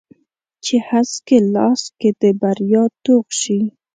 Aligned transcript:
چې 0.63 0.75
هسک 0.87 1.27
یې 1.33 1.39
لاس 1.53 1.81
کې 1.99 2.09
د 2.21 2.23
بریا 2.41 2.83
توغ 3.03 3.25
شي 3.41 3.59